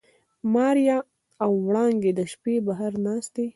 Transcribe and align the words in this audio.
ماريا 0.53 0.97
او 1.43 1.51
وړانګې 1.65 2.11
د 2.15 2.21
شپې 2.31 2.55
بهر 2.67 2.91
ناستې. 3.05 3.45